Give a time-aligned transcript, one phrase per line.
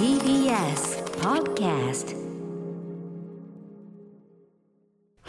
[0.00, 2.18] TBS Podcast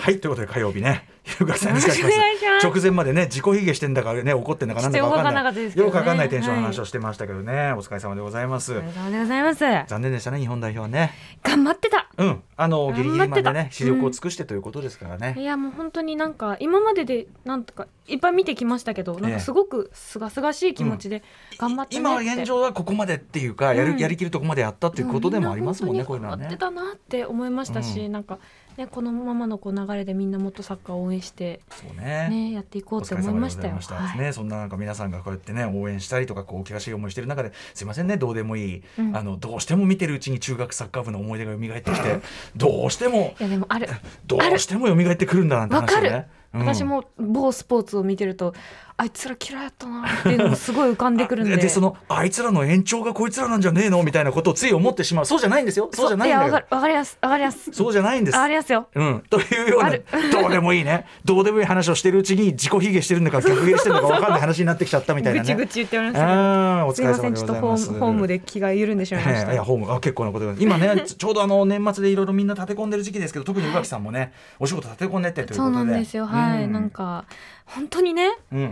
[0.01, 1.07] はいということで火曜日ね。
[1.39, 6.37] ゆうかさん直前までね自己卑下してんだかね怒ってんだかなんだか分かんちょっとよくわかんないね。
[6.37, 8.73] よくわかんないテンションの話をしてましたけどね、お疲れ様でございます。
[8.73, 9.59] お疲れ様でございます。
[9.59, 11.13] 残念でしたね日本代表はね。
[11.43, 12.09] 頑張ってた。
[12.17, 12.41] うん。
[12.57, 21.21] あのギリギリまでね視力を尽くしてということですからね、いやもう本当になんか今まででなんとかいっぱい見てきましたけどなんかすごくすがすがしい気持ちで
[21.59, 21.99] 頑張ってね。
[21.99, 23.99] 今は現状はここまでっていうかやる、うん。
[23.99, 26.47] やりきるとこまでやったっていうことでもありますもんね、こういうのはね。
[26.47, 26.57] って。
[26.57, 28.11] たなって思いましたし、うん。
[28.11, 28.39] なんか
[28.77, 32.29] ねこのままのこう流れでみんなもっとサッカーを応援してそうね。
[32.29, 33.77] ねやっていこうって思いましたよ。
[33.87, 33.95] た。
[33.95, 34.19] はい。
[34.19, 39.15] ね、そんななんか皆さんがこうやってね応援したりとかこうお険しい思いしてる中ですいませんねどうでもいい、うん。
[39.15, 42.21] あのどうしても見てるうちに中学サッカー部の思い出が蘇ってきて
[42.55, 43.87] どうしてもいやでもある。
[44.25, 46.27] どうしても蘇ってくるんだなんて話ね。
[46.53, 46.61] うん。
[46.61, 48.53] 私も某スポーツを見てると
[49.01, 51.57] あいつら嫌いやったなっていうのがすごい浮かんでくるんで。
[51.57, 55.25] でそのあいつらの延長がこいつらなんじゃねえのみたいなことをつい思ってしまう。
[55.25, 55.89] そうじゃないんですよ。
[55.91, 56.47] そうじゃないんだよ。
[56.47, 58.35] やわかりますわかりますそうじゃないんです。
[58.35, 58.87] わかりますよ。
[58.93, 61.07] うん、というようなどうでもいいね。
[61.25, 65.55] どうでもいい話をしてるうちに自己卑下してるんだか逆卑下してるのか分かんない話になってきちゃったみたいなね。
[65.55, 67.73] ぐちぐち言っておりましたあーお疲れ様でちょっとホ。
[67.73, 75.75] ームホームで気が緩んでしまいましええいたやホームあ結構なことが今ねち ちょうどあの年末でいろいろみんな立て込んでる時期ですけど特に宇垣さんもねお仕事立て込んでってということで。
[75.77, 76.25] そうなんですよ。
[76.25, 76.71] はい、うん。
[76.71, 77.25] なんか
[77.73, 78.59] 本当にねうん。
[78.59, 78.65] 違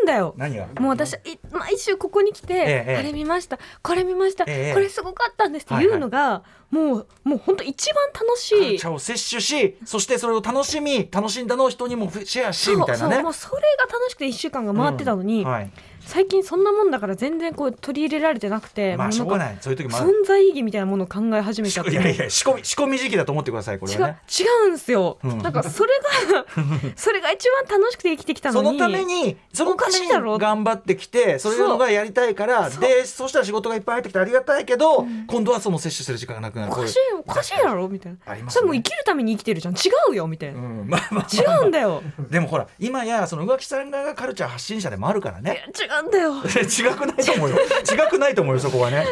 [0.00, 0.34] うんだよ。
[0.78, 8.78] もう私い毎週ここに来て、ええあれ見ましたこれ見ました、ええこれすごかったんですっていうのが、もうもう本当一番楽しい。
[8.78, 13.14] カルを摂取しそしてそれを楽しみ楽しんだのを人にもシェアしみたいなね。
[13.14, 15.48] そうもうそれが楽しくて1週間が回ってたのに、うん。
[15.48, 15.70] はい、
[16.06, 19.58] 最近そんなもんだから全然こう取り入れられてなくて、まあしょうがない。
[19.60, 21.92] そういう時も存在意義みたいなものを考え始めちゃって。
[21.92, 24.18] いやいや仕込み仕込み時期だと思ってくださいこれはね。
[24.28, 25.38] 違うんですよ、うん。
[25.38, 25.90] なんかそれ
[26.32, 26.44] が
[26.96, 28.68] それが一番楽しくて生きてきたのに。
[28.68, 32.80] そのためにそのために頑張ってきてそういうのがやりたいからそう。
[32.80, 35.26] でそしたら仕事がいっぱい入ってきてありがたいけど、ん。
[35.26, 36.72] 今度はその摂取する時間がなくなる。
[36.72, 38.34] おかしいおかしいだろみたいな。
[38.34, 38.44] ね。
[38.48, 39.74] それもう生きるために生きてるじゃん。
[39.74, 39.78] 違
[40.10, 40.86] うよみたいな、うん。
[40.88, 42.02] まあまあ違うんだよ。
[42.30, 45.64] でもほら今やその宇垣さんがカルチャー発信者でもあるからね。
[45.78, 46.34] 違うんだよ。
[46.44, 47.56] 違くないと思うよ。
[47.90, 49.06] 違くないと思うよそこはね。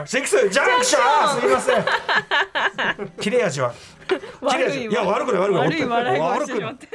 [0.00, 0.06] うん。
[0.06, 0.98] シックスジャンクショ
[1.38, 1.40] ン！
[1.40, 1.84] すいません。
[3.20, 3.72] 切れ味は。
[4.48, 4.84] 切れ味。
[4.86, 5.68] いや悪くない悪くない。
[5.68, 6.48] 悪い笑い声悪くない。
[6.48, 6.88] してしまって。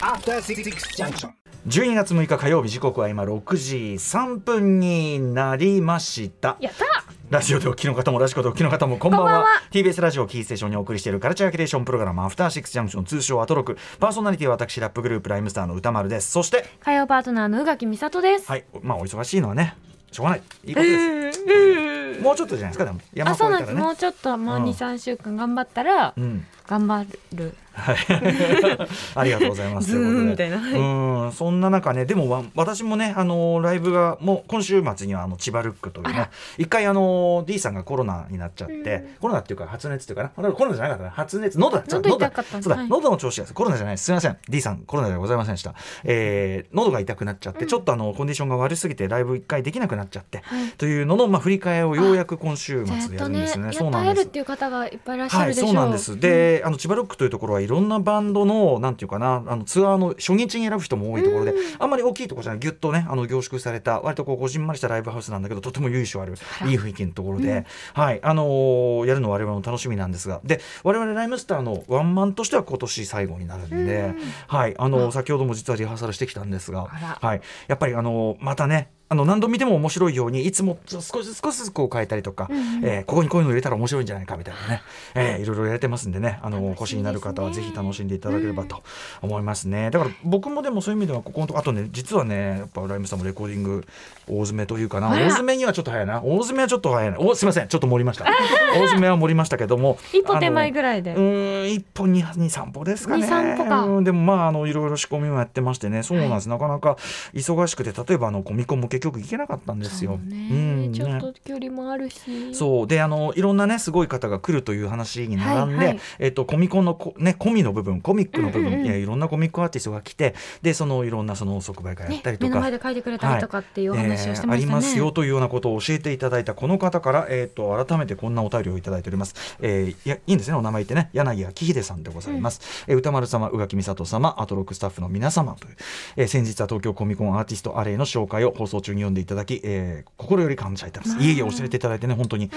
[0.00, 1.30] After Six Junction.
[1.68, 6.56] 12月6日火曜日時刻は今6時3分になりました。
[6.60, 9.24] やったラジオでお聞きの方もラジコでお聞きの方もこんばんは。
[9.24, 9.48] こんばんは。
[9.70, 16.30] TBS ラジオキーステーションにお送りしているカルチャーキュレーションプログラムアフターシックスジャンクション通称アトロクパーソナリティは私ラップグループライムスターの歌丸です。
[16.30, 18.64] そして火曜パートナーの宇垣美里です、はい。
[18.82, 19.74] まあお忙しいのはね
[20.10, 20.42] しょうがない。
[20.62, 23.00] いいことです、もうちょっとじゃないですかでも。
[23.14, 23.86] 山あ越えたらねそうなんです。
[23.86, 24.64] もうちょっともううん。
[24.64, 27.54] 23週間頑張ったらうん頑張る。
[27.74, 27.96] はい、
[29.14, 29.94] ありがとうございます。
[29.94, 30.58] みたいな。
[30.58, 36.28] うん、そんな中ね、でもわ私もね、あのライブがもう今週末にはあの千葉ルックというね
[36.58, 42.56] 一回あの D さんがコロナになっちゃって、コロナっていうか発熱っていうかな、コロナじゃなかったな、発熱、喉だ、喉痛かった。
[42.58, 44.04] んですそうだ、はい喉の調子がコロナじゃないです。
[44.04, 45.74] すみません、D さんコロナではございませんでした。
[46.04, 50.70] えー、喉が痛くなっちゃって、ちょっとあのコンディションが悪すぎてライブ一回できなくなっちゃって、はい。
[50.72, 53.72] というののまあ振り替えをようやく今週末でやるんですね。
[53.72, 54.26] そうなんです。
[54.26, 54.30] っ。
[54.32, 56.18] ていう方がいっぱいいらっしゃはい、るでしょう、そうなんです。
[56.18, 66.34] で、あの千葉ロックというところはいろんなバンドのなんていうかな、あのツアーの初日に選ぶ人も多いところで、あんまり大きいところじゃない、ぎゅっとね、あの凝縮された割とこうこじんまりしたライブハウスなんだけど、とても由緒ある
[66.66, 67.64] いい雰囲気のところで、
[67.94, 74.14] はい、あのーやるの我々も楽しみなんですが、で、我々ライムスターのワンマンとしては今年最後になるんで、
[74.46, 78.90] はい、あの先ほども実はリハーサルしてきたんですが、はい、やっぱりあのまたね。
[79.12, 82.48] あの何度見ても面白いようにいつも少しずつ少しずつこう変えたりとか、
[82.82, 84.82] えーここにこういうの入れたら面白いんじゃないかみたいなね、
[85.14, 86.38] えーいろいろやれてますんでね。
[86.42, 88.82] あのお越しになる方はぜひ楽しんでいただければと
[89.20, 93.84] 思いますね、だから僕もでもそういう意味ではここのとこあとね実はねやっぱライムさんもレコーディング
[94.26, 96.22] 大詰めというかな大詰めにはちょっと早いな。
[96.22, 97.20] 大詰めはちょっと早いな。
[97.20, 97.68] おすいません。
[97.68, 98.24] ちょっと盛りました。
[98.72, 101.12] 大詰めは盛りましたけども一歩手前ぐらいで。
[101.12, 103.22] うーん一歩二二三歩ですかね。
[103.22, 103.80] 二三歩か。
[103.82, 106.48] うんでもまああのいろいろ仕込みもやってましてね、そうなんです。
[106.48, 106.96] なかなか
[107.34, 110.12] 忙しくて例えばあのコミコンも結局行けなかったんですよ。
[110.12, 110.48] そうね。
[110.50, 110.54] う
[110.88, 112.54] んちょっねと距離もあるし。
[112.54, 112.86] そう。
[112.86, 116.00] であのいろんなねすごい方が来るという話に並んで、はいはい。
[116.18, 118.80] えっとコミコンのこねコミの部分コミックの部分、うんうん。
[118.80, 131.10] うんいやいろんなコミックアーティストが来てでそのいろんなその即売会やねったりとか、目の前で書いてくれたりとかっていうお話をしてまえーありしたね、ますよというようなことを教えていただいたこの方から、えー、と改めてこんなお便りをいただいております、えーいやいいんですねお名前言ってね。
[131.12, 135.76] 柳明秀さんでございます、えー歌丸様宇垣美里様アトロックスタッフの皆様という、
[136.16, 141.22] えー先日は東京コミコンアーティストアレイの紹介を放送中に読んでいただき、えー心より感謝いたします。
[141.22, 142.50] いえいえ教えていただいてね本当に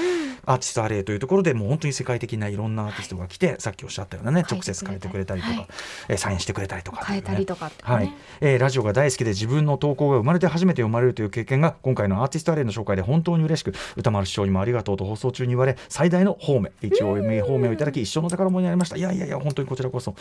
[0.46, 5.68] アーティストアレイというところでもう本当に世界的ないろんなアーティストが来て、さっきおっしゃったようなね直接変えてくれたりとか、はい。
[6.10, 7.72] えーサインしてくれたりとかね、変えたりとかね。
[7.82, 8.14] はい。
[8.42, 18.98] えーラジオが大好きで自分の投稿が生まれて初めて読まれるという経験が今回のアーティストアレイの紹介で本当に嬉しく歌丸師匠にもありがとうと放送中に言われ最大の褒め一応名褒めをいただき一生の宝物になりました。
[18.98, 20.16] いやいやいや本当にこちらこそ、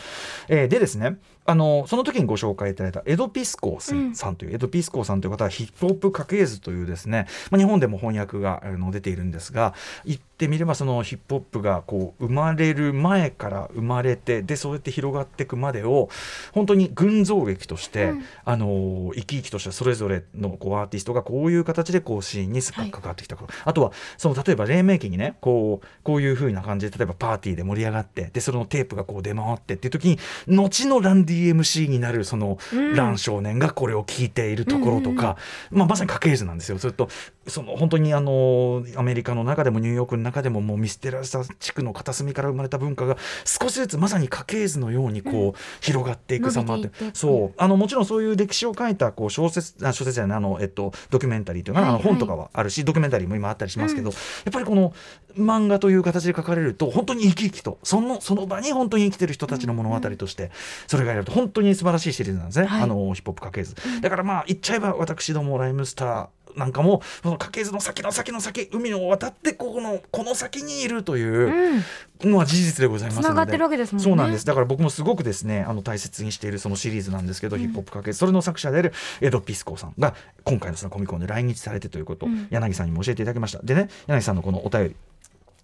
[0.47, 9.75] えーでですねあのその時にご紹介いただいたエドピスコさんさんという、エドピスコさんという方はヒップホップ家系図というですね、まあ、日本でも翻訳があの出ているんですが
[10.05, 16.09] 言ってみればそのヒップホップがこう生まれる前から生まれてでそうやって広がっていくまでを
[16.51, 32.57] 本当に群像劇として、あの生き生きとしたそれぞれのこうアーティストがこういう形でこうシーンに関わってきたこと、あとはその例えば黎明期にねこうこういう風な感じで例えばパーティーで盛り上がってでそのテープがこう出回ってっていう時に後のラン DMC になるその、
[32.93, 35.37] ラン少年がこれを聞いているところとか、
[35.71, 36.77] まあ、まさに家系図なんですよ。
[36.77, 37.09] それと
[37.47, 46.89] その本当にあのアメリカの中でもニューヨークの中でももうミステラス地区の片隅から生まれた文化が少しずつまさに家系図のようにこう、広がっていく様って。
[47.13, 47.53] そう。
[47.57, 51.95] あのもちろんそういう歴史を書いたこう小説あ小説じゃないあの、えっと、ドキュメンタリーというかな、はい。
[51.95, 54.15] あの本とかはあるしドキュメンタリーも今あったりしますけど、や
[54.49, 54.93] っぱりこの
[55.37, 60.51] 漫画という形で書かれると本当に生き生きとそのその場に本当に生きてる人たちの物語として、
[60.87, 62.83] それがやると本当に素晴らしいシリーズなんですね、はい。
[62.83, 63.75] あのヒップホップ家系図。
[64.01, 71.83] だからまあ言っちゃえば私どもライムスターなんかもその家系図の先の先の先海を渡ってここのこの先にいるといううん。
[72.23, 73.27] のは事実でございますので。
[73.27, 74.03] 繋がってるわけですもんね。
[74.05, 74.45] そうなんです。
[74.45, 82.47] だから僕もすごくですねあの大切にしているそのシリーズなんですけど、ヒップホップ家系図それの作者であるエド・ピスコさんが今回のそのコミコンで来日されてということをうん。
[82.49, 83.61] 柳さんにも教えていただきました。
[83.63, 84.95] でね柳さんのこのお便り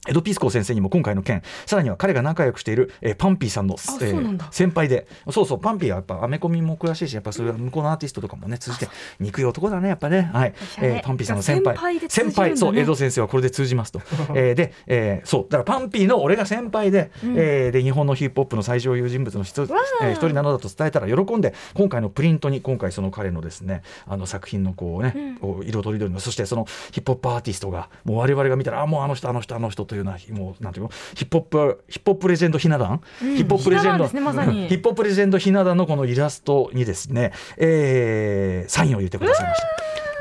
[0.09, 4.47] エド・ピスコ先生にも今回の件さらには彼が仲良くしている、えーパンピーさんの、えそうなんだ。
[4.51, 5.05] 先輩で。
[5.29, 8.87] そうそうパンピーはやっぱアメコミも詳しいしやっぱそういう向こうのアーティストとかもね通じて
[9.19, 10.31] 憎い男だねやっぱね。
[10.33, 10.53] はい。
[10.81, 11.75] えーパンピーさんの先輩。
[11.75, 12.09] 先輩ね。
[12.09, 14.01] 先輩そうエド先生はこれで通じますと、
[14.33, 15.43] えーで、えーそう。
[15.43, 25.35] だからパンピーの俺が先輩で、えーで日本のヒップホップの最上級人物の一えー一人なのだと伝えたら喜んで今回のプリントに今回その彼のですねあの作品のこうね、うん。
[25.37, 30.91] こう色とりどりのそしてそのヒップホップアーティストがもう我々が見たらあもうあの人あの人あの人というのはもうなんていうの？
[31.13, 33.35] ヒップホップヒップホップレジェンドひな壇、うん。
[33.35, 39.67] ヒップホップレジェンドねまヒップホップレジェンドひな壇のこのイラストにですね、えーサインを入れてくださいました。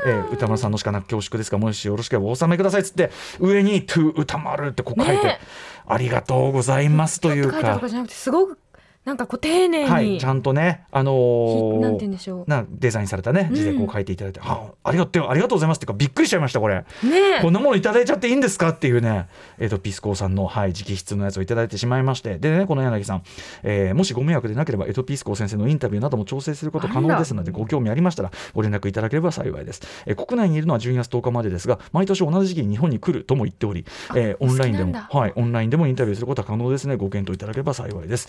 [0.07, 5.39] えー歌丸さんのしかなく恐縮ですがもしよろしければお納めくださいっつって上に「to 歌丸」ってこう書いて、ね
[5.87, 7.53] ありがとうございますというか。
[7.53, 8.57] 書いたとかじゃなくてすごく
[9.03, 12.49] なんかこう丁寧に、はい、ちゃんとね、あのーひなんて言うんでしょう。
[12.49, 16.85] なデザインされたね字でこう書いていただいて、はあありがとうありがとうございますっていうかびっくりしちゃいましたこれ、ね
[17.39, 17.41] え。
[17.41, 19.27] こんなものいただいちゃっていいんですかっていうね、
[19.57, 22.37] えー、とピスコーさんの、はい、直筆のやつをいただいてしまいまして。
[22.37, 23.23] でねこの柳さん、
[23.63, 36.95] えーもしご迷惑でなければエドピスコー先生のインタビューなども調整すること可能ですのでご興味ありましたらご連絡いただければ幸いです、えー国内にいるのは12月10日までですが毎年同じ時期に日本に来るとも言っており、えーオンラインでもはい、オンラインでもインタビューすることは可能ですね。
[36.95, 38.27] ご検討いただければ幸いです。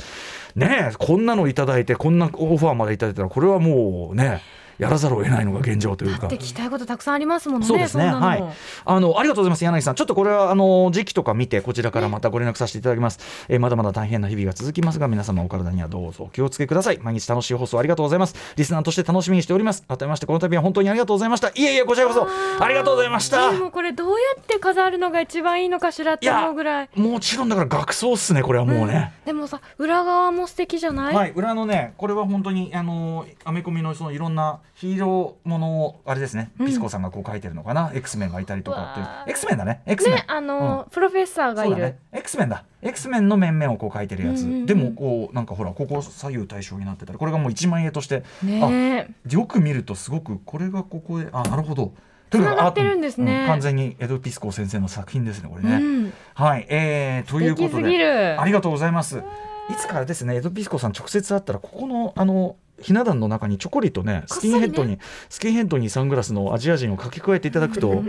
[0.57, 4.43] ねねこんなの頂いてこんなオファーまでいただいたらこれはもうね。
[4.83, 8.07] やらざるを得ないのが現状というかだって聞きたいことたくさんありますもんねそうですね。
[8.07, 8.45] はい。
[8.85, 9.65] あの、ありがとうございます。
[9.65, 9.95] 柳さん。
[9.95, 13.21] ちょっとこれは、あの、時期とか見て、こちらからまたご連絡させていただきます。
[13.49, 16.99] えーまだまだ大変な日々が続きますが、皆様お体にはどうぞお気をつけください。
[16.99, 18.35] 毎日楽しい放送ありがとうございます。
[18.57, 19.85] リスナーとして楽しみにしております。
[19.87, 21.49] 改めまして、この度は本当にありがとうございました。
[21.49, 22.27] いえいえ、こちらこそ、
[22.61, 23.59] ありがとうございましたで。
[23.59, 29.13] もこれどうやって飾るのが一番いいのかしらって思うぐらいもちろんだから学装っすね、これはもうね。
[29.25, 36.67] でもさ裏側も素敵じゃない、はい、裏のね、これは本当に、あのアメコミのそのいろんなヒーローものを、あれですね、うん。
[36.67, 39.31] ピスコさんがこう書いてるのかな、X メンがいたりとかっていう。
[39.31, 40.19] X メンだね、X メン。
[40.19, 41.99] ねあの、プロフェッサーがいる、ね。
[42.13, 42.65] X メンだ。
[42.83, 44.67] X メンの面々をこう書いてるやつ、うんうんうん。
[44.67, 47.19] でもこうなんかほらここ左右対称になってたり。
[47.19, 48.25] これがもう一万円として。
[48.43, 49.33] ねえ。
[49.33, 51.93] よく見るとすごくこれがここであなるほど。
[52.31, 53.43] と繋がってるんですね。
[53.43, 56.13] うん完全にエドピスコ先生の作品ですねこれね、うん。
[56.35, 56.67] はい。
[56.69, 58.41] えー、ということでる。
[58.41, 59.23] ありがとうございます。
[59.71, 64.99] いつからですねエドピスコさん直接会ったらここのあのひな壇の中にちょこりとねスキンヘッドに、
[65.29, 68.03] スキンヘッドにサングラスのアジア人を書き加えていただくと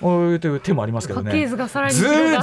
[0.00, 1.30] おいという手もありますけどね。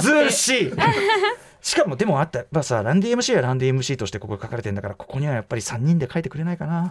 [0.00, 0.72] ずうしい。
[1.60, 2.40] しかもでもあった。
[2.40, 6.88] やっぱさランディ MC はランディ MC としてここ書かれてんだからここにはやっぱり3人で書いてくれないかな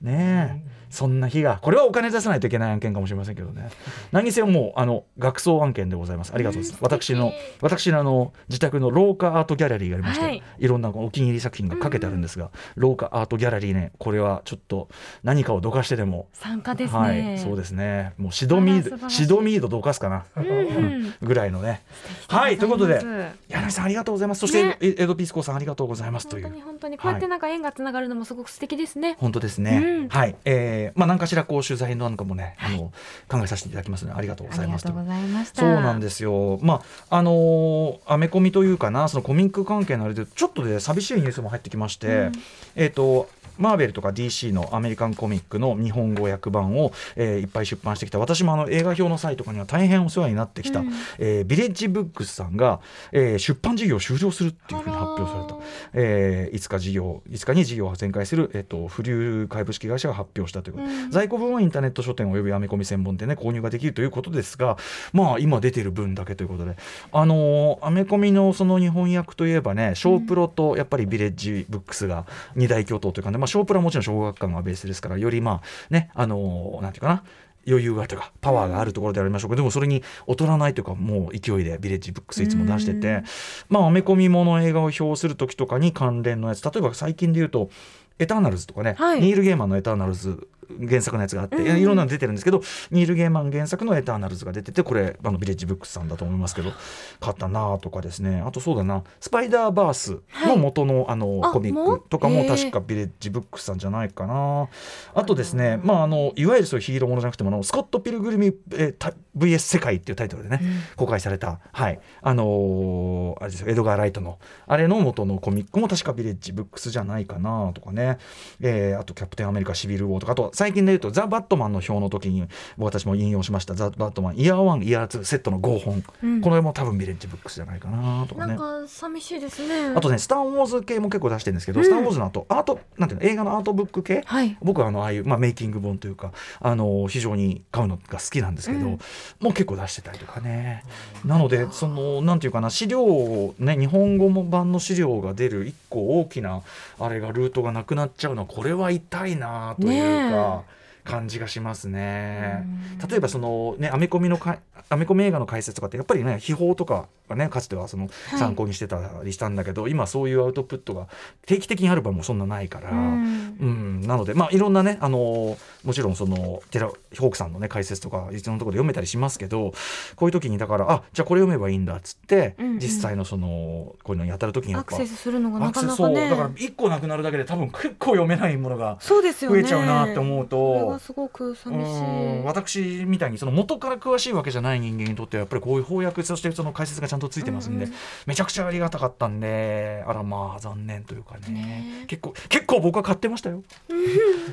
[0.00, 0.76] ねえ。
[0.90, 3.68] そんな日がこれはお金出さないといけない案件かもしれませんけどね。
[4.12, 6.32] 何にせよもうあの学装案件でございます。
[6.32, 6.82] ありがとうございます。
[6.82, 10.42] 私の私のあの自宅の廊下アートギャラリーがありまして、はい。
[10.58, 14.88] い、ろんなお気に入り作品がかけてあるんですが、廊下アートギャラリーねこれはちょっと
[15.22, 18.12] 何かをどかしてでも参加ですね、はい、そうですね。
[18.16, 21.82] もうシドミード、シドミードどかすかな、うんぐらいのね。
[22.30, 23.04] うんはい、ということで
[23.48, 24.40] 柳さんありがとうございます。
[24.40, 24.78] そして、ね。
[24.80, 26.44] エエドピスコさんありがとうございますという。
[26.44, 26.62] 本当に。
[26.62, 29.80] 本当にこうやってなんか縁がつながるのもすごく素敵ですね、本当ですね。
[29.86, 30.08] うん。
[30.08, 32.92] はい、えー、まあ何かしらこう取材なんかもね、あの
[33.28, 35.60] 考えさせていただきますのでありがとうございますありがとうございました。
[35.60, 36.58] そうなんですよ。
[36.62, 42.32] まああのーアメコミというかなそのコミック関係のあれでちょっとで寂しいニュースも入ってきまして、うん。
[42.76, 43.28] えっ、と
[43.58, 48.18] マーベルとか DC のアメリカンコミックの日本語訳版を、えーいっぱい出版してきた。
[48.18, 50.92] 私もあの映画表の際とかには大変お世話になってきた、うん。
[51.18, 52.80] えービレッジブックスさんが、
[53.12, 55.56] えー出版事業を終了するっていうふうに発表された。
[55.94, 61.10] えーいつか事業いつかに事業を展開する、えっと不流株式会社が発表したということ、うん。
[61.10, 64.76] 在庫分はインターネット書店およびアメコミ専門店で購入ができるということですが
[65.12, 66.76] まあ今出てる分だけということで。
[67.12, 77.24] あのーアメコミのその日本訳といえばねショープロとやっぱりビレッジブックスが二大巨頭というかね、まあ、ショープロはもちろん小学館がベースですからよりまあねあのーなんていうかな
[77.68, 83.24] 余裕がというかパワーがあるところでありましょうけど、でもそれに劣らないというかもう勢いでビレッジブックスいつも出してて、うん。
[83.70, 87.70] まあアメコミもの映画を表する時とかに関連のやつ例えば最近で言うと
[88.18, 89.20] 「エターナルズ」とかね、はい。
[89.20, 90.48] ニール・ゲーマンの「エターナルズ」
[90.88, 96.72] 原作のやつがあって、うんいろんなの出てるんですけどニール・ゲーマン原作の「エターナルズ」が出ててこれあのビレッジブックスさんだと思いますけど
[97.20, 98.42] 買ったなとかですね。
[98.44, 104.68] あとそうだな「スパイダーバース」の元の,、あのあコミックとかも確かビレッジブックスさんじゃないかな。
[105.14, 110.60] あとですね、まあ、あのいわゆるそういうヒーローものじゃなくてもスコット・ピルグリミ、えーた VS 世界っていうタイトルでね、
[110.96, 112.00] 公開された、はい。
[112.22, 113.68] あのーあれですよ。
[113.68, 118.18] エドガー・ライトのあれの元のコミックも確かビレッジブックスじゃないかなとかね、
[118.60, 122.46] えーあとキャプテンアメリカシビル・ウォーとかあと最近で言うとザ・バットマンの評の時に
[122.78, 123.74] 私も引用しました。
[123.74, 126.40] ザ・バットマンイヤー1イヤー2セットの5本、うん。
[126.40, 128.54] これも多分ビレッジブックスじゃないかなとかね。
[128.56, 129.94] なんか寂しいですね。
[129.94, 131.86] あとね「スター・ウォーズ」系も結構出してるんですけど「うん。
[131.86, 134.22] スター・ウォーズ」の後アートなんていうの映画のアートブック系？
[134.24, 134.56] はい。
[134.62, 138.98] 僕はあのああいう、まあ、メイキング本というかあの非常に買うのが好きなんですけど、うん。
[139.40, 140.82] もう結構出してたりとかね、
[141.24, 146.62] なのでそのなんていうかな資料をね日本語版の資料が出る一個大きな
[146.98, 150.64] あれがルートがなくなっちゃうのはこれは痛いなというか。
[151.06, 152.66] 感じがしますね。
[153.00, 153.08] うん。
[153.08, 158.38] 例えばそのねアメコミのかアメコミ映画の解説とかってやっぱりね秘宝とかがねかつてはそのはい。
[158.40, 161.06] 参考にしてたりしたんだけど、今そういうアウトプットが
[161.46, 163.56] 定期的にある場合もそんなないから、うん。
[163.60, 169.72] うん、なので、まあ、いろんなね、あのーもちろんその寺ホークさんのね解説とかいつのところで読めたりしますけど
[170.16, 172.78] こういう時にだからあじゃあこれ読めばいいんだっつって、うんうん。
[172.78, 176.28] 実際のそのこういうのに当たる時にやっぱアクセスするのがなかなかね。
[176.28, 179.32] だから一個なくなるだけで多分結構読めないものが増え
[179.64, 187.96] ちゃうなって思うとこれがすごく寂しうんい私みたいにその元から詳しいわけじゃない人間にとってはやっぱりこういう翻訳そしてその解説がちゃんとついてますんで、うんうん。
[188.26, 191.52] めちゃくちゃありがたかったんであらまあ残念というかね。
[191.52, 192.04] ね。
[192.06, 193.62] 結構結構僕は買ってましたよ。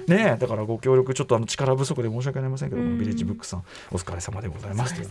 [0.08, 3.00] ねえだからご協力ちょっとあの力不足で申し訳ありませんけども、うん。
[3.00, 5.10] ビレッジブックさんお疲れ様でございおますという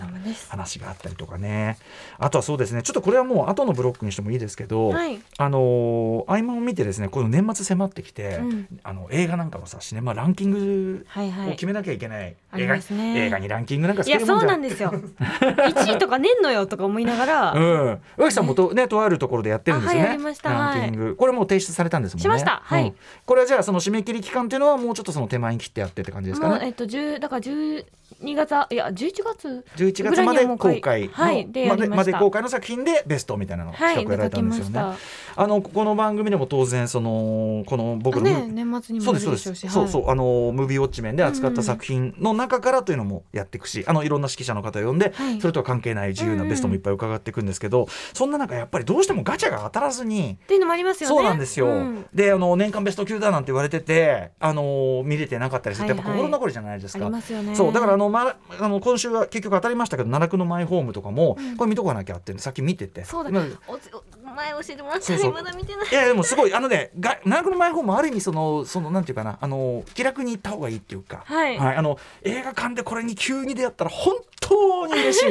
[0.48, 1.78] 話があったりとかね。
[2.18, 5.20] あとはそうですねちょっとこれはもう後のブロックにしてもいいですけど、はい。
[5.38, 8.66] あのー合間を見てですねこの年末迫ってきて、うん。
[8.82, 11.48] あの映画なんかのさシネマランキングはいはい。
[11.48, 13.26] を決めなきゃいけない、あり映画ますね。
[13.26, 14.40] 映画にランキングなんかついやそけるもん。
[14.40, 14.92] じゃうなんですよ。
[14.92, 20.06] 1位とかねんのよとか思いながら、うん、植木さんもとねとあるところでやってるんですよね。
[20.06, 20.52] あはいやりました。
[20.52, 22.22] ランキング、これもう提出されたんですもんね。
[22.22, 22.62] しました。
[22.64, 22.84] はい。
[22.84, 22.94] うん。
[23.26, 26.54] これはじゃあその締め切り期間っていうのはもうちょっとその手前に切ってやってって感じですかね。
[26.54, 27.82] もうえっと10だから
[28.20, 34.70] 月あいや11月？11月まで公開のはいまでまで公開の作品でベストみたいなのをはい企画やられたんですよね。
[34.70, 34.98] いただき
[35.34, 45.40] あのこの番組でも当然そのこの僕のあね年末にもそうですそうです、出るでしょうしそうそうはいあのムービーウォッチ面で扱った作品の中からというのもやっていくしあのいろんな指揮者の方を呼んで、はい。
[45.40, 51.16] それとは関係ない自由なベストもいっぱい伺っていくんですけど、そんな中やっぱりどうしてもガチャが当たらずにっていうのもありますよね。
[51.16, 52.06] そうなんですよ、うん。
[52.14, 55.88] であの年間ベスト級だなんて言われててあの見れてなかったりする。
[55.88, 56.20] とやっぱはい。
[56.20, 57.04] はい心残りじゃないですあか。
[57.06, 57.54] りますよね。
[57.54, 61.56] そうだからあの、ま、あの今週は結局当たりましたけど奈落のマイホームとかも、うん。
[61.56, 63.04] これ見とかなきゃってさっき見てて。
[63.04, 65.32] そうだ今おつお前教えてもらったそうそう。
[65.32, 65.88] まだ見てない。
[65.90, 71.58] いやでもすごいあのねが奈落のマイホームもある意味そのそのなんていうかなあの気楽に行った方がいいっていうか、はい。
[71.58, 75.22] あの映画館でこれに急に出会ったら本当に嬉し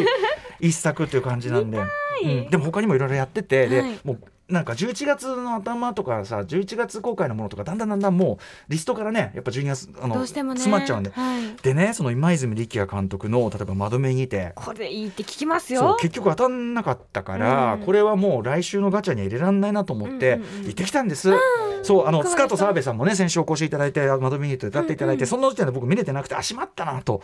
[0.59, 1.79] い一作っていう感じなんで、
[2.23, 3.99] うん、でも他にもいろいろやってて、ではい。
[4.03, 4.19] もう
[4.51, 8.37] なんか11月の頭とかさ11月公開のものとかだんだんだんだんもう
[8.71, 10.27] リストからねやっぱ12月あのね。
[10.27, 11.11] 詰まっちゃうんで。
[11.11, 15.97] はい、でねその今泉力也監督の例えば「窓辺にて」これいいって聞きますよ。
[15.99, 17.81] 結局当たんなかったから、うん。
[17.81, 27.21] これはもう来週のガチャには入れらんないなと思ってうんうんうん行ってきたんです、そうあのいかがでしたスカート澤部さんもね先週お越しいただいて窓辺にて歌っていただいて、うんうんその時点で僕見れてなくてあしまったなと。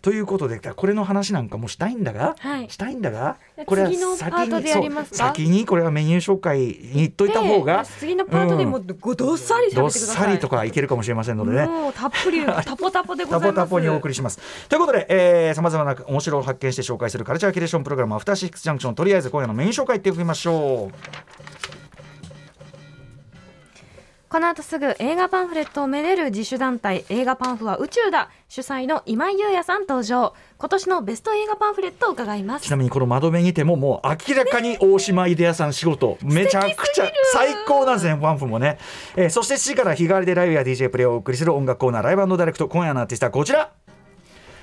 [0.00, 2.70] ということでこれの話なんかもしたいんだが、はい。
[2.70, 11.66] したいんだがやこれは先に先にこれはメニュー紹介に言っといた方がで次のパートでもうごどっさりどっさりとかいけるかもしれませんのでね。
[11.66, 13.52] もうたっぷりタポタポでございます。
[13.52, 14.40] タポタポにお送りします。
[14.68, 21.51] ということで、さまざまな面白を発見して紹介するカルチャーキュレーションプログラム、アフターシックスジャンクション、とりあえず今夜のメイン紹介いっておきましょう。
[24.32, 32.64] この後すぐ映画パンフレットをめでる自主団体映画パンフは宇宙だ主催の今井優也さん登場今年のベスト映画パンフレットを伺います。
[32.64, 38.18] ちなみにこの窓辺にてももう明らかに大島出屋さん仕事めちゃくちゃ最高なんですね。
[38.18, 38.78] パンフもね、
[39.16, 43.81] えーそして7時から日替わりでライブや DJ プレイをお送りする音楽コーナーライブダイレクト今夜のアーティストはこちら。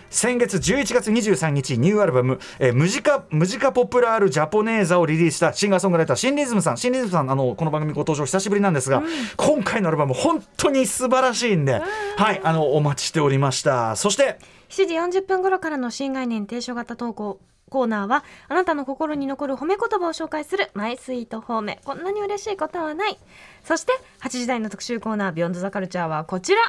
[0.10, 9.04] 先月11月23日ニューアルバム「えームジカムジカポプラールジャポネーザ」をリリースしたシンガーソングライターシンリズムさんシンリズムさんあのこの番組ご登場久しぶりなんですが、
[9.38, 11.82] 今回のアルバム本当に素晴らしいんで、
[12.18, 13.96] はいあのお待ちしておりました。
[13.96, 14.40] そして
[14.70, 17.40] 7時40分頃からの新概念提唱型投稿
[17.70, 21.80] コーナーはあなたの心に残る褒め言葉を紹介する my sweet 褒め。
[21.86, 23.18] こんなに嬉しいことはない。
[23.64, 26.62] そして8時台の特集コーナー Beyond the Culture はこちら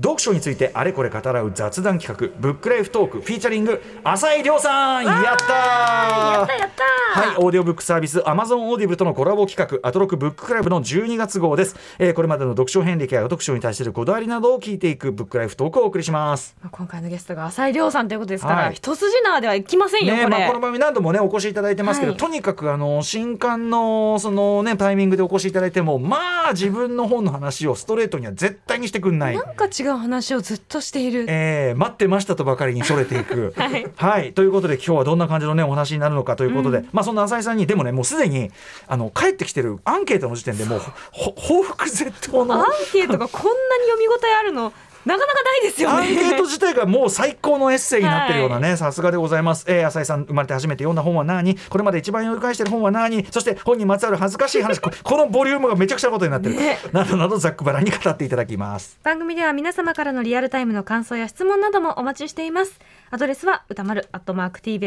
[0.00, 5.26] 読書についてあれこれ語らう雑談企画ブックライフトーク featuring 朝井リョウさんやったー！
[5.26, 16.56] やったやったはい、オーディオブックサービス Amazon オーディブルとのコラボ企画アトロクブッククラブの12月号です、えーこれまでの読書遍歴や読書に対するこだわりなどを聞いていくブックライフトークをお送りします。
[16.62, 18.74] まあ今回のゲストが浅井亮さんということですから、はい。
[18.74, 22.20] 一筋縄ではいきませんよ、ねまあ、この番組何度もねお越しいただいてますけど、はい。
[22.20, 29.36] とにかくあの新刊のそのねタイミングでお越しいただいてもまあ自分の本の話をストレートには絶対にしてくんない。
[29.36, 33.54] なんか違う話をずっとしている、えー待ってましたとばかりにそれていく。
[33.96, 34.32] はい。
[34.32, 38.50] ということで今日はどんな感じのねお話になるのかということで、まあそんな浅井さんにでもねもうすでに
[38.86, 40.80] あの帰ってきてるアンケートの時点でもう
[41.12, 42.54] ほ報復絶倒の。
[42.54, 44.72] アンケートがこんなに読み応えあるの
[45.04, 45.96] なかなかないですよね。
[45.96, 49.64] アンケート自体がもう最高のエッセイになってるようなね、さすがでございます。
[49.68, 51.56] えー、浅井さん生まれて初めて読んだ本は何？
[51.56, 53.24] これまで一番読み返してる本は何？
[53.30, 54.80] そして本にまつわる恥ずかしい話。
[54.80, 56.78] こ このボリュームがめちゃくちゃなことになってる、ね。
[56.92, 58.98] などなどざっくばらんに語っていただきます。
[59.02, 62.78] 番組では皆様からのリアルタイムの感想や質問などもお待ちしています
[63.10, 64.78] アドレスは歌丸 @tbs.co.jp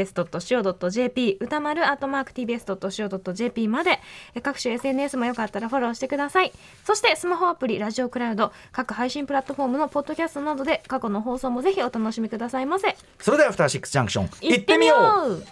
[1.39, 3.99] 歌丸 @tbs.co.jp まで
[4.35, 6.51] え各種 SNS もよかったらフォローしてください。
[6.85, 12.95] そしてスマホアプリラジオクラウド各配信プラットフォームのポッドキャストなどで過去の放送もぜひお楽しみくださいませ。
[13.19, 15.43] それではアフターシックスジャンクション行ってみよう。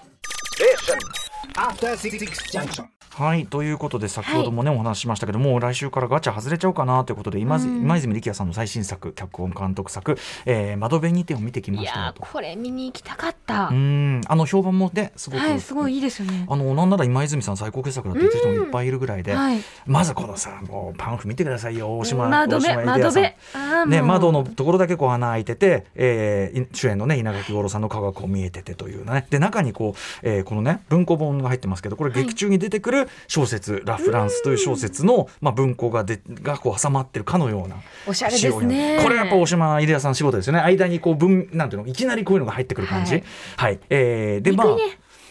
[1.55, 2.17] After Six
[2.51, 2.98] Junction.
[3.09, 13.67] はいということで先ほどもね、お話ししましたけどもう来週からガチャ外れちゃうかなということで今,、今泉力也さんの最新作脚本監督作「えー、窓辺にて」を見てきまいしたこれ見に行きたかった。
[13.67, 16.45] うーんあの評判もねすごく、はいすごいいいですよね。
[16.49, 19.59] あのなんなら今泉さん最高傑作だって言ってる人もいっぱいいるぐらいで、はい。
[19.85, 23.89] まずこのさもうパンフ見てくださいよ大島窓大島辺窓辺。
[23.89, 29.25] ね、窓のところだけこう穴開いてて、えーい主演のね稲垣吾郎さんの顔がこう見えててというね。
[29.29, 38.97] で中にこう、えーこのね文庫本が入ってますけどこれ劇中に出てくる小説「ラ・フランス」という小説の、まあ、文庫がでがこう挟まってるかのようなおしゃれですね。
[38.97, 39.03] る。
[39.03, 40.59] これやっぱ大島秀也さん仕事ですよね。
[40.59, 43.15] 間にこう文なんていうのいきなりこういうのが入ってくる感じ。
[43.15, 43.21] は
[43.57, 43.75] はい。
[43.75, 44.67] い、えーでまあ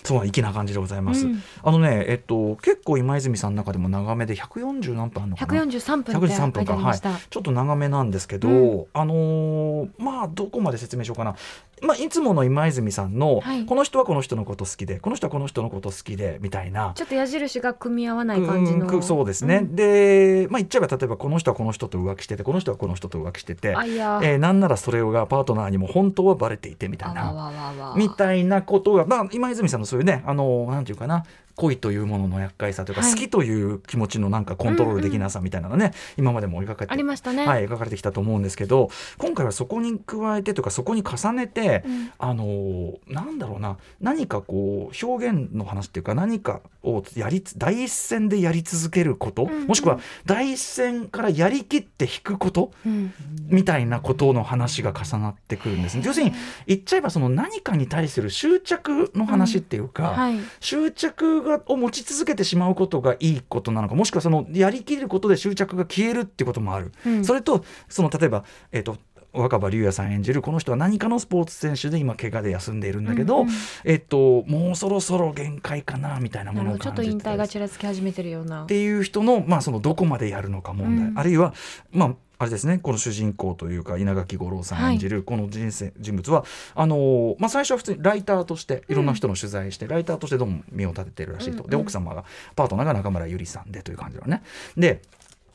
[0.04, 1.42] そう粋な感じでございます、うん。
[1.62, 6.98] あのねえっと結構今泉さんの中でも長めで140何分あるのかな？143分って書113いて分かはい。
[6.98, 8.87] ちょっと長めなんですけど、うん。
[8.94, 11.35] あのーまあどこまで説明しようかな、
[11.83, 13.64] まあ、いつもの今泉さんの、はい。
[13.64, 16.93] この人はこの人のこと好きでこの人はこの人のこと好きでみたいな。
[16.95, 18.87] ちょっと矢印が組み合わない感じの。
[18.87, 19.77] うんそうですね、ん。
[19.77, 27.95] で、まあ、言っちゃえば例えばこの人はこの人と浮気しててこの人はこの人と浮気しててえーなんならそれがパートナーにも本当はバレていてみたいな。
[27.97, 31.25] みたいなことが、まあ、今泉さんのそういうねあのなんていうかな
[31.59, 33.12] 恋というものの厄介さというか、はい。
[33.12, 42.12] 好きという気持ちのなんかコントロールできなさみたいなのね、今までも描かれてありましたね、はい、描かれてきたと思うんですけど今回はそこに加えてというかそこに重ねて、うん。
[42.18, 49.66] あのーなんだろうな何かこう表現の話っていうか何かをやりつ第一線でやり続けること、んうん。
[49.66, 53.12] もしくは第一線からやりきって引くことうん。
[53.49, 56.03] みたいなことの話が重なってくるんですね。
[56.05, 56.33] 要するに
[56.66, 60.38] 言っちゃえばその何かに対する執着の話っていうか、はい。
[60.61, 67.25] 執着がを持ち続けてしまうことがいいことなのかもしくはそのやりきることで執着が消えるってこともある、うん。
[67.25, 68.97] それとその例えば、えー、と
[69.33, 78.65] 若葉龍也さん演じるこの人は何かのスポーツ選手で今怪我で休んでいるんだけど、うんうんえっともうそろそろ限界かなみたいなものをちょっと引退がちらつき始めてるような。
[78.65, 81.19] っていう人の,、まあそのどこまでやるのか問題、うん。
[81.19, 81.55] あるいは
[81.91, 82.79] まああれですね。
[82.79, 91.70] この主人公というか稲垣吾郎さん演じるこの人生、人物はあのーまあ、最初は普通にライターとしていろんな人の取材して、ライターとしてどうも身を立ててるらしいと、うん。
[91.70, 92.24] で奥様が
[92.55, 94.42] パートナーが中村ゆりさんでという感じだね。
[94.77, 95.03] で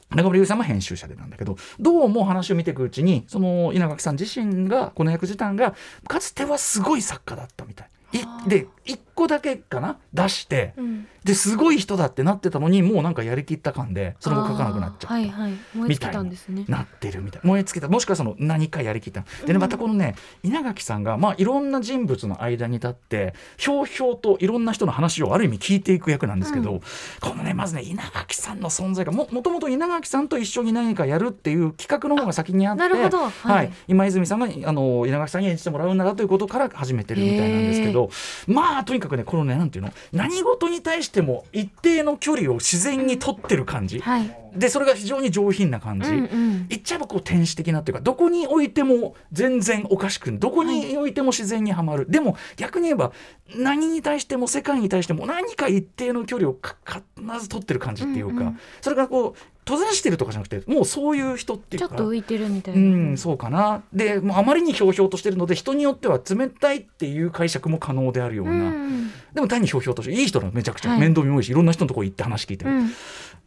[0.10, 5.74] 中村ゆりさんも編集者でなんだけどどうも話を見ていくうちにその稲垣さん自身がこの役自体が
[6.08, 7.88] かつてはすごい作家だったみたい。
[8.13, 9.97] いで一個個だけかな？
[10.13, 11.08] 出して、うん。
[11.23, 15.13] ですごい人だってなってたのにもうなんかやりきった感でその後書かなくなっちゃった。
[15.13, 15.54] あーはいはい。
[15.73, 16.65] 燃え尽きたんですね。
[16.67, 16.82] な。
[16.82, 17.41] ってるみたい。
[17.43, 17.88] 燃え尽きた。
[17.88, 19.23] もしくはその何かやりきった。
[19.45, 26.82] でねまたこのね稲垣さんがまあいろんな人物の間に立ってひょうひょうといろんな人の話をある意味聞いていく役なんですけど、
[27.21, 33.19] このねまずね稲垣さんの存在がももともと稲垣さんと一緒に何かやるっていう企画の方が先にあってなるほど。
[33.19, 33.67] ははい。
[33.67, 38.03] い、今泉さんがあの稲垣さんに演じてもらうんだなということから始めてるみたいなんですけど
[38.48, 44.38] まあとにかくねこのねなんていうの何事に対しても一定の距離を自然に取ってる感じ、はい。
[44.56, 46.68] でそれが非常に上品な感じ、うんうん。
[46.68, 53.12] 言っちゃえばこう天使的なっていうかどこに置いても全然おかしくどこに置いても自然にはまる、でも逆に言えば
[53.56, 58.60] 何に対しても世界に対しても何か一定の距離をか必ず取ってる感じっていうか、うんうん。
[58.82, 61.88] それがこう閉ざしてるとかじゃなくてもうそういう人っていうか。
[61.88, 63.84] ちょっと浮いてるみたいうな、ん、そうかな。
[63.93, 69.12] でもうあまりにひょうひょうとしてるので人によっては冷たいっていう解釈も可能であるような、うん。
[69.34, 70.23] でも単にひょうひょうとしてい。
[70.23, 72.89] い人なのめちゃくちゃ、はい面倒見もいいしいろんな人のところ行って話聞いてる、うん。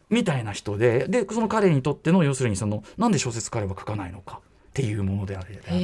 [0.09, 5.75] みたいな人ででその彼にとっての要するにそのなんで小説彼は書かないのかっていうものであるとか。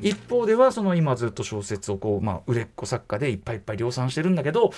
[0.00, 4.72] 一方ではその今ずっと小説をこう、まあ、売れっ子作家でいっぱいいっぱい量産してるんだけど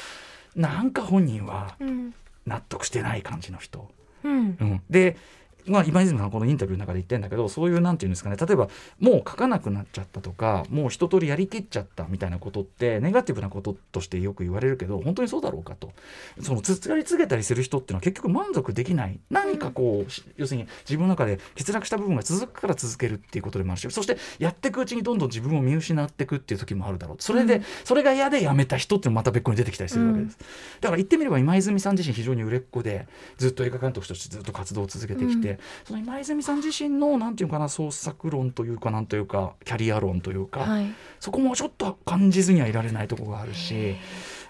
[0.55, 2.15] なんか本人はうん。
[2.47, 3.89] 納得してない感じの人。
[4.25, 4.57] うん。
[4.61, 5.17] うん、で、
[5.67, 8.69] まあ、今泉さんこのインタビューの中で言ってんだけどそういうなんていうんですかね例えば
[9.01, 15.93] もう書かなくなっちゃったとかもう一通りやりきっちゃったみたいなことってネガティブなこととしてよく言われるけど本当にそうだろうかと。
[16.41, 19.19] そのつやり続けたりする人っていうのは結局満足できない。
[19.31, 27.17] 何かこう、し要するに自分の中で欠落した部分が続くから続けるっていうことでもあるしそしてやっていくうちにどんどん自分を見失っていくっていう時もあるだろう。
[27.21, 30.39] それで、それが嫌でやめた人っていうのもまた別個に出てきたりするわけです。
[30.81, 33.07] だから言ってみれば今泉さん自身非常に売れっ子で
[33.39, 35.54] ずっと映画監督としてずっと活動を続けてきて、
[35.85, 40.87] その今泉さん自身のなんていうかな創作論というかなんというかキャリア論というか、はい。
[41.21, 43.97] そこもちょっと感じずにはいられないところがあるし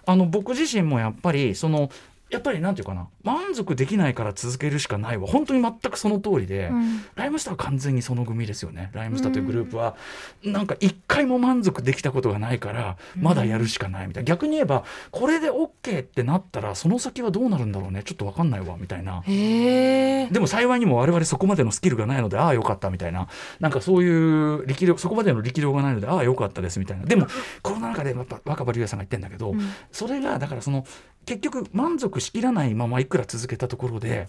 [0.07, 1.91] あの僕自身もやっぱりその
[2.35, 7.05] やっぱりなんていうかな満足できないから続けるしかないは本当に全くその通りで、うん。
[7.15, 8.91] ライムスターは完全にその組ですよね。
[8.93, 9.97] ライムスターというグループは、
[10.43, 18.03] なんか一回も満足できたことがないからまだやるしかないみたいな、逆に言えばこれで OK ってなったらその先はどうなるんだろうね。
[18.03, 19.23] ちょっと分かんないわみたいな。
[19.27, 23.29] でも幸いにも我々そこまでのスキルがないのでああよかったみたいな。
[23.61, 27.05] なんかそういう力量そこまでの力量がないのでああよかったですみたいな。
[27.05, 27.27] でも
[27.63, 29.61] コロナ禍でやっぱ若葉龍也さんが言ってんだけど、うん。
[29.93, 30.85] それがだからその
[31.25, 34.29] 結局満足しきらないままいくら続けたところで。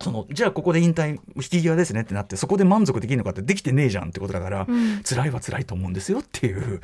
[0.00, 5.02] そのじゃあここで引退引き際ですねってなってそこで満足できるのかってできてねえじゃんってことだから、うん。
[5.02, 6.80] 辛いは辛いと思うんですよっていうね。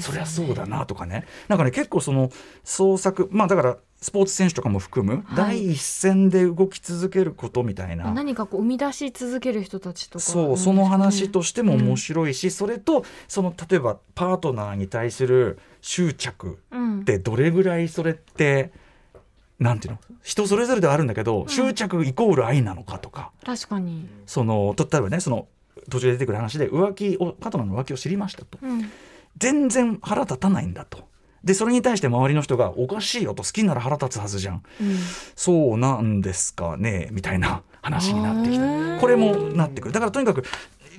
[0.00, 1.26] そりゃそうだなとかね。
[1.46, 2.28] なんかね結構その
[2.64, 5.36] 創作まあだからスポーツ選手とかも含む、はい。
[5.36, 8.12] 第一線で動き続けることみたいな。
[8.12, 17.00] 何かこう生み出し続ける人たちとかそうその話とししても面白いし、それとその例えばパートナーに対する執着うん。
[17.02, 18.72] ってどれぐらいそれって
[19.58, 20.00] なんていうの？
[20.22, 23.32] 人それぞれではあるんだけど、執着イコール愛なのかとか。
[23.44, 24.08] 確かに。
[24.26, 25.48] そのと例えばねその
[25.90, 28.58] 途中で出てくる話で浮気をパートナーの浮気を知りましたと。
[28.60, 28.90] うん。
[29.38, 31.08] 全然腹立たないんだと。
[31.44, 34.96] でそれに対して周りの人が「おかしいよ」と「好きなら腹立つはずじゃん」うん。
[35.36, 39.00] そうなんですかねみたいな話になってきた。
[39.00, 39.94] これもなってくる。
[39.94, 40.44] だからとにかく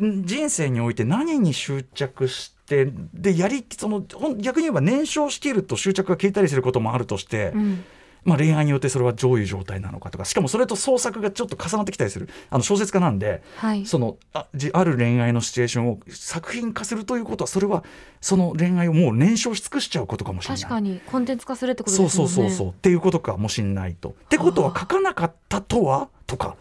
[0.03, 4.05] ん人生において何に執着してでやりその
[4.37, 7.83] 逆に言えば燃焼しきると執着が消えたりすることもあるとして、うん
[8.27, 12.27] まあ、恋愛によってそれはどういう状態なのかとかしかもそれと創作がちょっと重なってきたりする。
[12.49, 13.85] あの小説家なんではい。
[13.85, 17.85] そのあじある恋愛のシチュエーションを作品化するということはそれは
[18.19, 20.61] その恋愛をもう燃焼し尽くしちゃうことかもしれない。
[20.61, 22.33] 確かにコンテンツ化するってことそうですもんね。
[22.33, 22.69] そうそうそう。
[22.71, 24.09] っていうことかもしんないと。
[24.09, 26.09] ってことは書かなかったとは？
[26.25, 26.57] とか。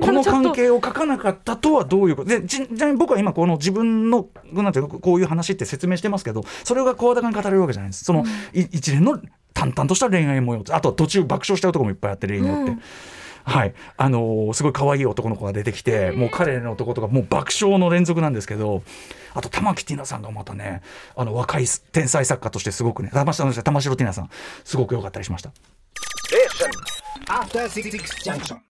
[0.00, 2.30] この関係を書かなかったとはどういうこと？
[2.30, 8.02] でちちなみに僕は今この自分のなんていうかこういう話って説明してますけどそれが声高に語れるわけじゃないです。
[8.02, 9.20] その、い一連の
[9.56, 10.62] 淡々とした恋愛模様。
[10.70, 12.72] あとは途中爆笑しちゃうところもいっぱいあって例によって。
[12.72, 12.82] うん。
[13.44, 18.82] はい、あのーすごい可愛い男の子が出てきて、もう彼の男とかもう爆笑の連続なんですけど
[19.34, 20.82] あと玉木ティナさんがまたね
[21.14, 24.30] あの若い天才作家としてすごくね玉城玉城ティナさん
[24.64, 25.52] すごく良かったりしました。